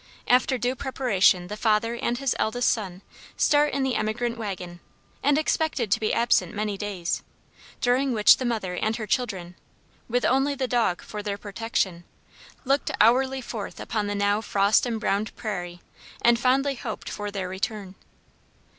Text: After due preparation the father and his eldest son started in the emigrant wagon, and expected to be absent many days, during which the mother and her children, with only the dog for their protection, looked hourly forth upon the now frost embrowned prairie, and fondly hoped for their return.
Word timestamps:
After 0.27 0.57
due 0.57 0.73
preparation 0.73 1.45
the 1.45 1.55
father 1.55 1.93
and 1.93 2.17
his 2.17 2.35
eldest 2.39 2.69
son 2.71 3.03
started 3.37 3.75
in 3.75 3.83
the 3.83 3.93
emigrant 3.93 4.35
wagon, 4.35 4.79
and 5.21 5.37
expected 5.37 5.91
to 5.91 5.99
be 5.99 6.11
absent 6.11 6.55
many 6.55 6.75
days, 6.75 7.21
during 7.81 8.11
which 8.11 8.37
the 8.37 8.43
mother 8.43 8.73
and 8.73 8.95
her 8.95 9.05
children, 9.05 9.53
with 10.09 10.25
only 10.25 10.55
the 10.55 10.67
dog 10.67 11.03
for 11.03 11.21
their 11.21 11.37
protection, 11.37 12.03
looked 12.65 12.89
hourly 12.99 13.41
forth 13.41 13.79
upon 13.79 14.07
the 14.07 14.15
now 14.15 14.41
frost 14.41 14.87
embrowned 14.87 15.35
prairie, 15.35 15.81
and 16.23 16.39
fondly 16.39 16.73
hoped 16.73 17.07
for 17.07 17.29
their 17.29 17.47
return. 17.47 17.93